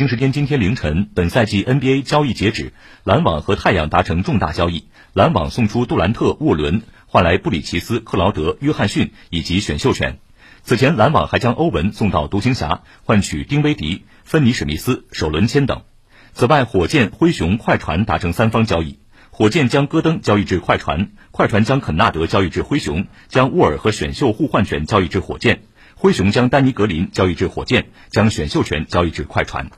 [0.00, 2.72] 北京时间今天凌晨，本赛季 NBA 交易截止，
[3.04, 4.86] 篮网和太阳达成重大交易。
[5.12, 10.18] 篮网送出杜兰特、沃伦，换来布里奇斯、克劳德、约翰逊以及选秀权。
[10.62, 15.82] 此前，篮网还将欧文送到独行侠，换取丁威迪、芬尼史密斯首轮签等。
[16.32, 19.00] 此外，火箭、灰熊、快船达成三方交易。
[19.28, 25.60] 火箭将戈登交易至快船，快船将肯纳德交易至灰熊，将沃尔和选秀互换权交易至火箭，
[25.94, 29.68] 灰熊将丹尼格林交易至火箭，将选秀权交易至快船。